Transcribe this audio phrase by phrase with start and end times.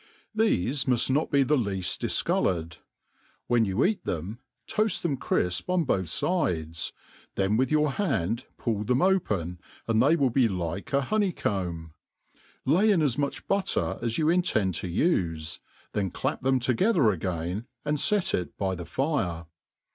[0.35, 2.77] Tbefe muft not be theleail difcoloured.
[3.45, 6.91] When you eat them, toaft them crifp on both fides,
[7.35, 11.93] then with your hand pull them open, and they will be like a honeycomb;
[12.65, 15.59] lay in as much butter as you intend to ufe,
[15.93, 19.45] then clap them together again, and fet it by the fire.